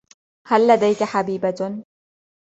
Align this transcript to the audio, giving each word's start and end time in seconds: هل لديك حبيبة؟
هل 0.47 0.67
لديك 0.67 1.03
حبيبة؟ 1.03 1.71